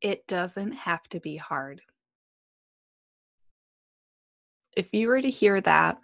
[0.00, 1.80] It doesn't have to be hard.
[4.76, 5.98] If you were to hear that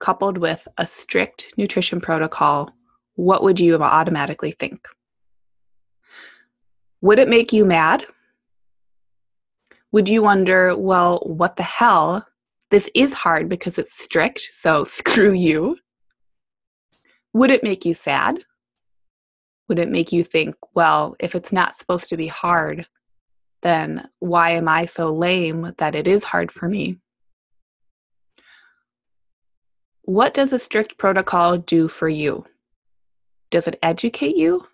[0.00, 2.70] coupled with a strict nutrition protocol,
[3.14, 4.88] what would you automatically think?
[7.00, 8.04] Would it make you mad?
[9.92, 12.26] Would you wonder, well, what the hell?
[12.70, 15.78] This is hard because it's strict, so screw you.
[17.32, 18.40] Would it make you sad?
[19.68, 22.86] Would it make you think, well, if it's not supposed to be hard,
[23.62, 26.98] then why am I so lame that it is hard for me?
[30.02, 32.44] What does a strict protocol do for you?
[33.50, 34.66] Does it educate you?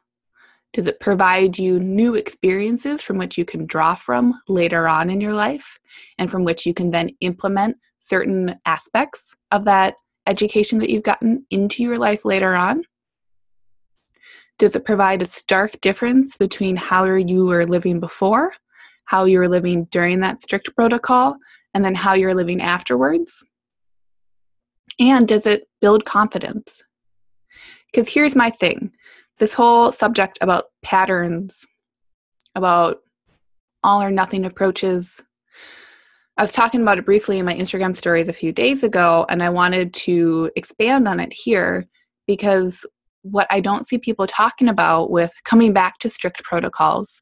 [0.73, 5.21] Does it provide you new experiences from which you can draw from later on in
[5.21, 5.79] your life
[6.19, 9.95] and from which you can then implement certain aspects of that
[10.27, 12.85] education that you've gotten into your life later on?
[14.59, 18.53] Does it provide a stark difference between how you were living before
[19.05, 21.37] how you're living during that strict protocol,
[21.75, 23.45] and then how you're living afterwards?
[24.99, 26.83] And does it build confidence?
[27.91, 28.93] Because here's my thing
[29.39, 31.67] this whole subject about patterns,
[32.55, 32.99] about
[33.83, 35.21] all or nothing approaches.
[36.37, 39.43] I was talking about it briefly in my Instagram stories a few days ago, and
[39.43, 41.87] I wanted to expand on it here
[42.27, 42.87] because
[43.23, 47.21] what I don't see people talking about with coming back to strict protocols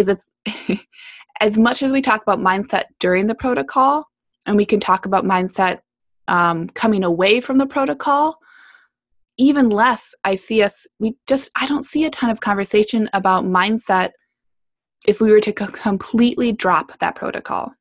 [0.00, 0.28] is it's
[1.40, 4.08] as much as we talk about mindset during the protocol,
[4.46, 5.80] and we can talk about mindset
[6.28, 8.38] um, coming away from the protocol,
[9.36, 13.44] even less I see us, we just, I don't see a ton of conversation about
[13.44, 14.10] mindset
[15.06, 17.72] if we were to completely drop that protocol.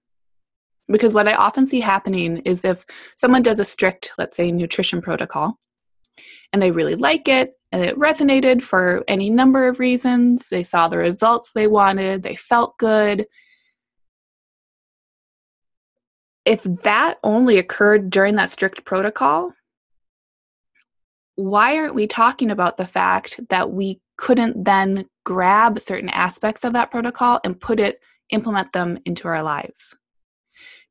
[0.87, 5.01] Because what I often see happening is if someone does a strict, let's say, nutrition
[5.01, 5.59] protocol,
[6.51, 10.49] and they really like it, it resonated for any number of reasons.
[10.49, 13.27] They saw the results they wanted, they felt good.
[16.45, 19.53] If that only occurred during that strict protocol,
[21.35, 26.73] why aren't we talking about the fact that we couldn't then grab certain aspects of
[26.73, 27.99] that protocol and put it,
[28.31, 29.95] implement them into our lives?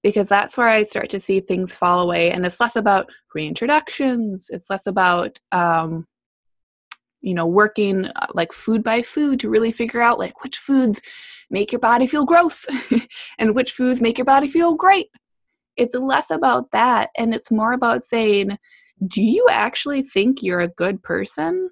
[0.03, 2.31] Because that's where I start to see things fall away.
[2.31, 6.07] And it's less about reintroductions, it's less about, um,
[7.21, 11.01] you know working uh, like food by food to really figure out like which foods
[11.51, 12.67] make your body feel gross
[13.39, 15.09] and which foods make your body feel great.
[15.77, 18.59] It's less about that and it's more about saying
[19.07, 21.71] do you actually think you're a good person?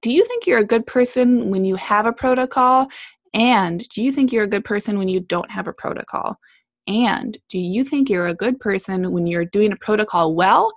[0.00, 2.86] Do you think you're a good person when you have a protocol?
[3.34, 6.38] And do you think you're a good person when you don't have a protocol?
[6.86, 10.72] And do you think you're a good person when you're doing a protocol well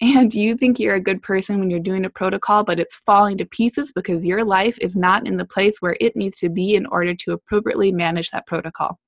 [0.00, 3.36] and you think you're a good person when you're doing a protocol, but it's falling
[3.38, 6.74] to pieces because your life is not in the place where it needs to be
[6.74, 8.98] in order to appropriately manage that protocol.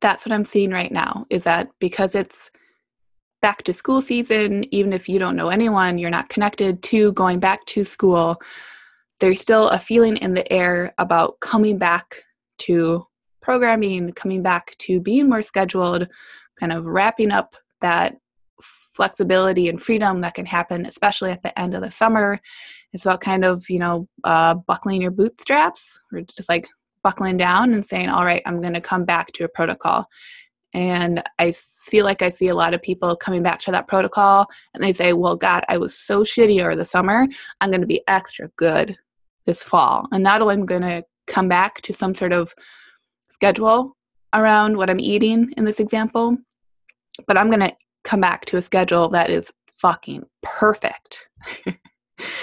[0.00, 2.50] That's what I'm seeing right now is that because it's
[3.42, 7.40] back to school season, even if you don't know anyone, you're not connected to going
[7.40, 8.40] back to school,
[9.18, 12.24] there's still a feeling in the air about coming back
[12.58, 13.06] to
[13.50, 16.06] programming, coming back to being more scheduled,
[16.60, 18.14] kind of wrapping up that
[18.94, 22.38] flexibility and freedom that can happen, especially at the end of the summer.
[22.92, 26.68] It's about kind of, you know, uh, buckling your bootstraps or just like
[27.02, 30.06] buckling down and saying, all right, I'm going to come back to a protocol.
[30.72, 34.46] And I feel like I see a lot of people coming back to that protocol
[34.74, 37.26] and they say, well, God, I was so shitty over the summer.
[37.60, 38.96] I'm going to be extra good
[39.44, 40.06] this fall.
[40.12, 42.54] And not only am I going to come back to some sort of
[43.30, 43.96] schedule
[44.34, 46.36] around what I'm eating in this example,
[47.26, 51.28] but I'm going to come back to a schedule that is fucking perfect.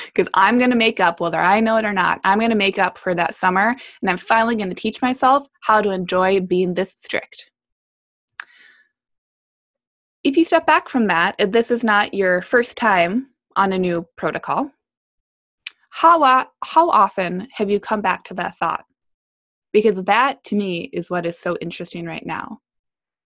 [0.07, 2.55] Because I'm going to make up, whether I know it or not, I'm going to
[2.55, 3.75] make up for that summer.
[4.01, 7.51] And I'm finally going to teach myself how to enjoy being this strict.
[10.23, 14.07] If you step back from that, this is not your first time on a new
[14.15, 14.71] protocol,
[15.89, 18.85] how, how often have you come back to that thought?
[19.73, 22.59] Because that to me is what is so interesting right now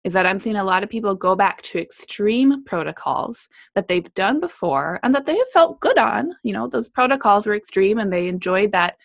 [0.03, 4.13] is that i'm seeing a lot of people go back to extreme protocols that they've
[4.13, 6.31] done before and that they have felt good on.
[6.43, 8.95] You know those protocols were extreme and they enjoyed that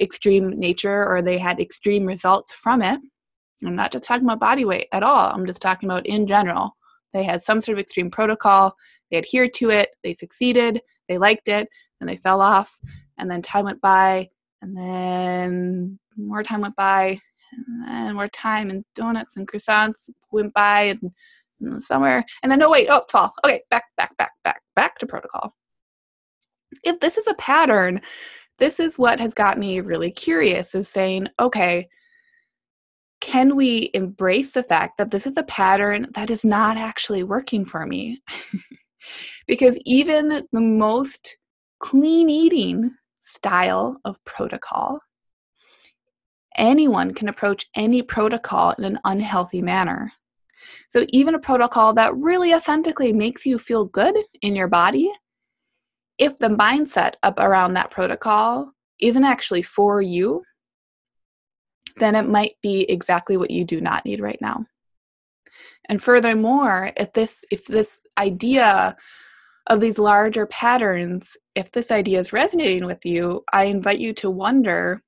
[0.00, 3.00] extreme nature or they had extreme results from it.
[3.64, 5.30] I'm not just talking about body weight at all.
[5.30, 6.76] I'm just talking about in general.
[7.12, 8.74] They had some sort of extreme protocol.
[9.10, 9.90] They adhered to it.
[10.02, 10.80] They succeeded.
[11.08, 11.68] They liked it.
[12.00, 12.78] And they fell off.
[13.18, 14.30] And then time went by.
[14.62, 17.18] And then more time went by,
[17.86, 21.10] and more time and donuts and croissants went by and,
[21.60, 22.24] the summer.
[22.42, 23.34] And then, no, wait, oh, fall.
[23.44, 25.54] Okay, back, back, back, back, back to protocol.
[26.84, 28.00] If this is a pattern,
[28.58, 31.88] this is what has got me really curious is saying, okay,
[33.20, 37.64] can we embrace the fact that this is a pattern that is not actually working
[37.64, 38.22] for me?
[39.46, 41.36] because even the most
[41.80, 42.90] clean eating
[43.22, 44.98] style of protocol,
[46.60, 50.12] anyone can approach any protocol in an unhealthy manner.
[50.90, 55.10] So, even a protocol that really authentically makes you feel good in your body,
[56.18, 60.44] if the mindset up around that protocol isn't actually for you,
[61.96, 64.66] then it might be exactly what you do not need right now.
[65.88, 68.96] And furthermore, if this if this idea
[69.66, 74.30] of these larger patterns, if this idea is resonating with you, I invite you to
[74.30, 75.02] wonder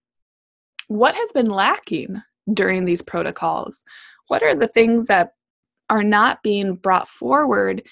[0.92, 2.22] what has been lacking
[2.52, 3.84] during these protocols?
[4.28, 5.34] What are the things that
[5.88, 7.82] are not being brought forward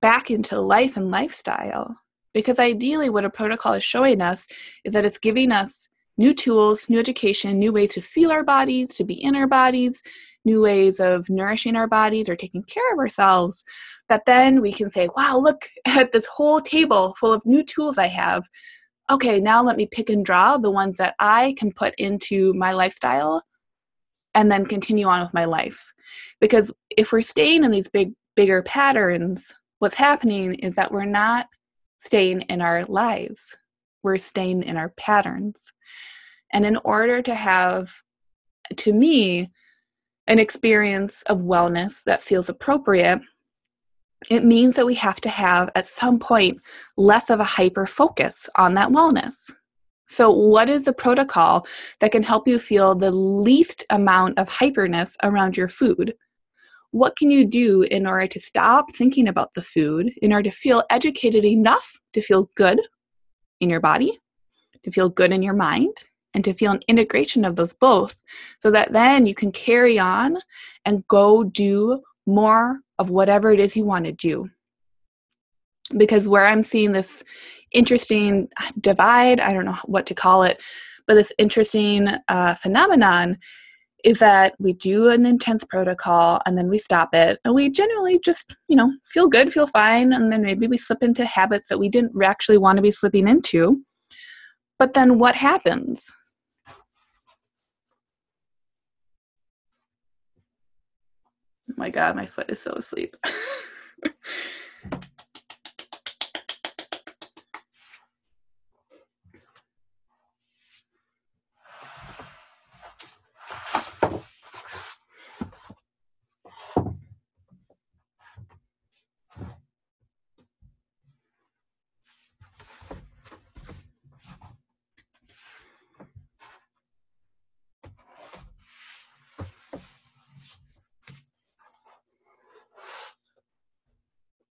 [0.00, 1.96] back into life and lifestyle?
[2.32, 4.46] Because ideally, what a protocol is showing us
[4.84, 8.94] is that it's giving us new tools, new education, new ways to feel our bodies,
[8.94, 10.02] to be in our bodies,
[10.44, 13.64] new ways of nourishing our bodies or taking care of ourselves.
[14.08, 17.98] That then we can say, wow, look at this whole table full of new tools
[17.98, 18.48] I have.
[19.10, 22.72] Okay, now let me pick and draw the ones that I can put into my
[22.72, 23.42] lifestyle
[24.34, 25.92] and then continue on with my life.
[26.40, 31.46] Because if we're staying in these big, bigger patterns, what's happening is that we're not
[32.00, 33.56] staying in our lives
[34.02, 35.72] we're staying in our patterns.
[36.52, 38.02] And in order to have,
[38.76, 39.50] to me,
[40.26, 43.20] an experience of wellness that feels appropriate,
[44.30, 46.60] it means that we have to have at some point
[46.96, 49.50] less of a hyper focus on that wellness.
[50.08, 51.66] So, what is a protocol
[52.00, 56.14] that can help you feel the least amount of hyperness around your food?
[56.90, 60.56] What can you do in order to stop thinking about the food, in order to
[60.56, 62.80] feel educated enough to feel good
[63.60, 64.18] in your body,
[64.82, 68.16] to feel good in your mind, and to feel an integration of those both
[68.62, 70.38] so that then you can carry on
[70.84, 74.48] and go do more of whatever it is you want to do.
[75.96, 77.24] Because where I'm seeing this
[77.72, 78.48] interesting
[78.78, 80.60] divide, I don't know what to call it,
[81.06, 83.38] but this interesting uh, phenomenon
[84.04, 88.20] is that we do an intense protocol and then we stop it and we generally
[88.20, 91.78] just you know feel good feel fine and then maybe we slip into habits that
[91.78, 93.82] we didn't actually want to be slipping into
[94.78, 96.12] but then what happens
[101.78, 103.16] my god my foot is so asleep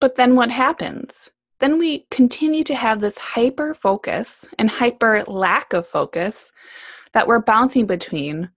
[0.04, 1.32] But then what happens?
[1.62, 6.52] Then we continue to have this hyper focus and hyper lack of focus
[7.14, 8.50] that we're bouncing between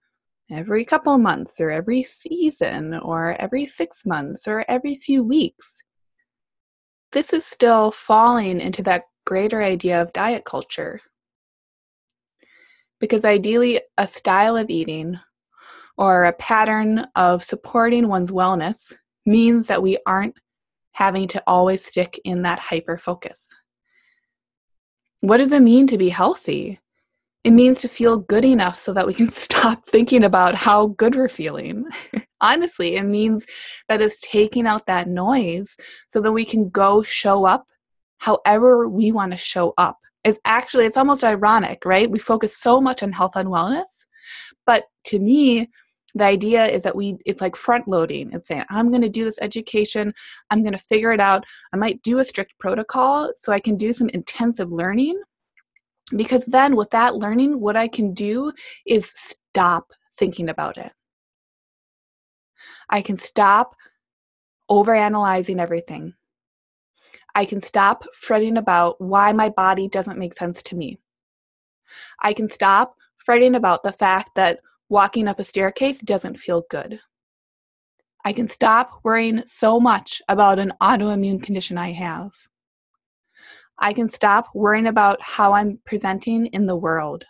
[0.51, 5.85] every couple months or every season or every six months or every few weeks.
[7.13, 10.99] This is still falling into that greater idea of diet culture.
[12.99, 15.21] Because ideally, a style of eating
[15.97, 18.95] or a pattern of supporting one's wellness
[19.25, 20.35] means that we aren't
[20.97, 23.51] having to always stick in that hyper focus.
[25.21, 26.81] What does it mean to be healthy?
[27.45, 31.15] It means to feel good enough so that we can stop thinking about how good
[31.15, 31.85] we're feeling.
[32.41, 33.47] Honestly, it means
[33.91, 35.77] that it's taking out that noise
[36.11, 37.67] so that we can go show up
[38.19, 39.99] however we want to show up.
[40.25, 42.11] It's actually, it's almost ironic, right?
[42.11, 44.07] We focus so much on health and wellness.
[44.65, 45.69] But to me,
[46.17, 49.25] the idea is that we it's like front loading it's saying i'm going to do
[49.25, 50.15] this education.
[50.51, 51.45] I'm going to figure it out.
[51.73, 55.21] I might do a strict protocol so i can do some intensive learning.
[56.15, 58.53] Because then with that learning what i can do
[58.87, 60.93] is stop thinking about it.
[62.89, 63.75] I can stop
[64.71, 66.15] overanalyzing everything.
[67.35, 70.99] I can stop fretting about why my body doesn't make sense to me.
[72.23, 77.01] I can stop fretting about the fact that walking up a staircase doesn't feel good.
[78.25, 82.33] I can stop worrying so much about an autoimmune condition I have.
[83.79, 87.25] I can stop worrying about how I'm presenting in the world.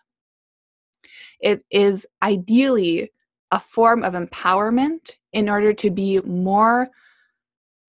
[1.41, 3.11] It is ideally
[3.51, 6.89] a form of empowerment in order to be more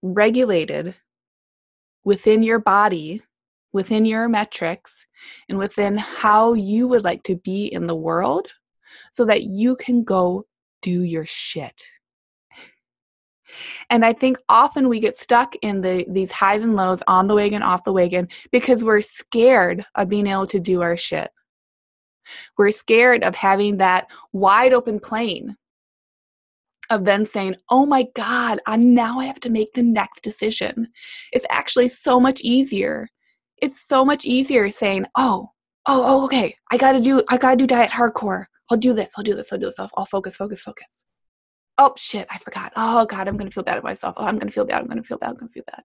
[0.01, 0.95] regulated
[2.03, 3.21] within your body,
[3.73, 5.05] within your metrics
[5.49, 8.47] and within how you would like to be in the world
[9.11, 10.45] so that you can go
[10.81, 11.83] do your shit.
[13.89, 17.35] And I think often we get stuck in the these highs and lows on the
[17.35, 21.31] wagon, off the wagon, because we're scared of being able to do our shit.
[22.57, 25.55] We're scared of having that wide open plane
[26.89, 30.87] of then saying, oh my God, I, now I have to make the next decision.
[31.31, 33.09] It's actually so much easier.
[33.57, 35.49] It's so much easier saying, oh,
[35.87, 38.45] oh, oh, okay, I gotta do, I gotta do diet hardcore.
[38.69, 41.05] I'll do this, I'll do this, I'll do this, I'll, I'll focus, focus, focus.
[41.77, 42.73] Oh shit, I forgot.
[42.75, 44.15] Oh God, I'm gonna feel bad at myself.
[44.17, 45.83] Oh, I'm gonna feel bad, I'm gonna feel bad, I'm gonna feel bad.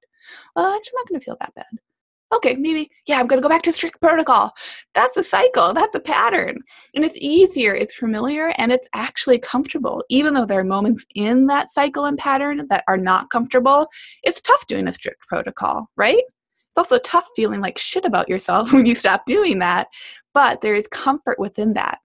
[0.57, 1.67] Well, actually, I'm not gonna feel that bad
[2.33, 4.53] okay, maybe, yeah, I'm to go back to strict protocol.
[4.95, 6.59] That's a cycle, that's a pattern.
[6.95, 10.03] And it's easier, it's familiar, and it's actually comfortable.
[10.09, 13.87] Even though there are moments in that cycle and pattern that are not comfortable,
[14.23, 16.23] it's tough doing a strict protocol, right?
[16.71, 19.89] It's also tough feeling like shit about yourself when you stop doing that,
[20.33, 21.99] but there is comfort within that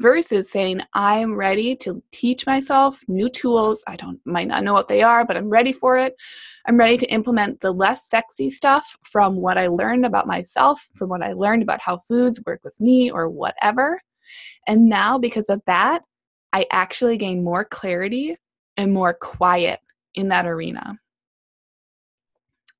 [0.00, 3.82] versus saying i'm ready to teach myself new tools.
[3.86, 6.14] I don't might not know what they are but i'm ready for it.
[6.66, 11.08] I'm ready to implement the less sexy stuff from what i learned about myself from
[11.08, 14.00] what i learned about how foods work with me or whatever.
[14.66, 16.02] And now because of that
[16.52, 18.36] i actually gain more clarity
[18.76, 19.80] and more quiet
[20.14, 20.98] in that arena.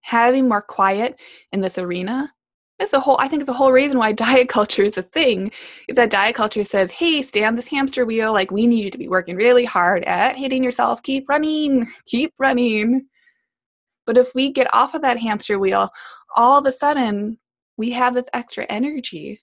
[0.02, 1.20] Having more quiet
[1.52, 2.32] in this arena
[2.78, 5.50] it's the whole I think the whole reason why diet culture is a thing
[5.88, 8.90] is that diet culture says, hey, stay on this hamster wheel, like we need you
[8.90, 13.06] to be working really hard at hitting yourself, keep running, keep running.
[14.06, 15.90] But if we get off of that hamster wheel,
[16.37, 17.38] all of a sudden
[17.76, 19.40] we have this extra energy,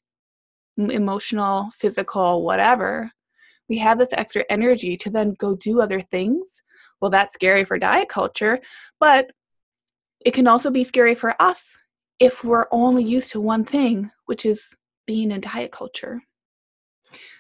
[0.77, 3.12] emotional, physical, whatever.
[3.68, 6.62] We have this extra energy to then go do other things.
[7.01, 8.60] Well, that's scary for diet culture,
[9.00, 9.32] but
[10.20, 11.77] it can also be scary for us
[12.19, 16.22] if we're only used to one thing, which is being in diet culture.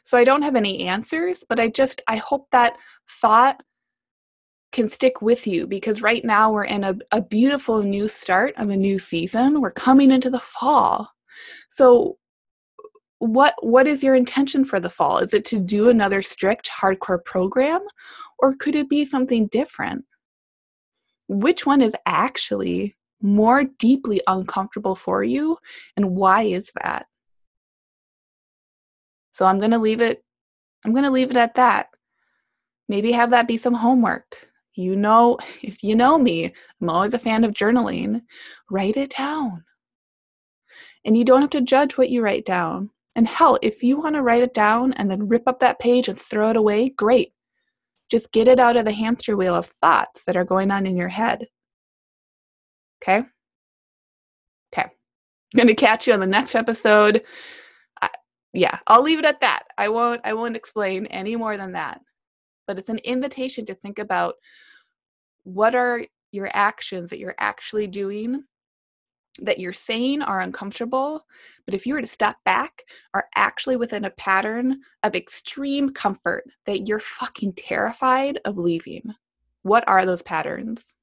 [0.03, 2.77] So I don't have any answers, but I just I hope that
[3.09, 3.63] thought
[4.71, 8.69] can stick with you because right now we're in a, a beautiful new start of
[8.69, 9.61] a new season.
[9.61, 11.09] We're coming into the fall.
[11.69, 12.17] So
[13.19, 15.19] what what is your intention for the fall?
[15.19, 17.81] Is it to do another strict hardcore program
[18.37, 20.05] or could it be something different?
[21.27, 25.57] Which one is actually more deeply uncomfortable for you
[25.97, 27.07] and why is that?
[29.31, 30.23] So i'm going to leave it
[30.85, 31.87] i'm going to leave it at that.
[32.87, 34.47] Maybe have that be some homework.
[34.75, 38.21] You know if you know me i'm always a fan of journaling.
[38.69, 39.63] Write it down.
[41.03, 42.91] And you don't have to judge what you write down.
[43.15, 46.07] And hell if you want to write it down and then rip up that page
[46.09, 47.33] and throw it away great.
[48.11, 50.95] Just get it out of the hamster wheel of thoughts that are going on in
[50.95, 51.47] your head
[53.01, 53.23] Okay?
[54.73, 54.83] Okay.
[54.83, 57.23] I'm going to catch you on the next episode.
[58.01, 58.09] I,
[58.53, 59.63] yeah, I'll leave it at that.
[59.77, 62.01] I won't I won't explain any more than that.
[62.67, 64.35] But it's an invitation to think about
[65.43, 68.43] what are your actions that you're actually doing
[69.39, 71.25] that you're saying are uncomfortable,
[71.65, 72.83] but if you were to step back,
[73.13, 79.13] are actually within a pattern of extreme comfort that you're fucking terrified of leaving.
[79.63, 80.94] What are those patterns?